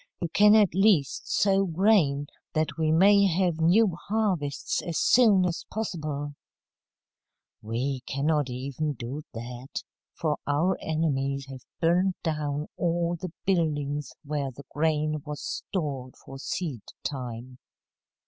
"You 0.19 0.29
can 0.29 0.55
at 0.55 0.73
least 0.73 1.31
sow 1.31 1.65
grain, 1.67 2.25
that 2.53 2.75
we 2.75 2.91
may 2.91 3.27
have 3.27 3.59
new 3.61 3.95
harvests 4.07 4.81
as 4.81 4.97
soon 4.97 5.45
as 5.45 5.63
possible." 5.69 6.33
"We 7.61 7.99
cannot 8.07 8.49
even 8.49 8.93
do 8.93 9.21
that, 9.35 9.83
for 10.15 10.37
our 10.47 10.75
enemies 10.81 11.45
have 11.51 11.65
burned 11.79 12.15
down 12.23 12.65
all 12.77 13.15
the 13.15 13.31
buildings 13.45 14.11
where 14.25 14.49
the 14.49 14.65
grain 14.73 15.21
was 15.23 15.39
stored 15.43 16.15
for 16.17 16.39
seed 16.39 16.81
time." 17.03 17.59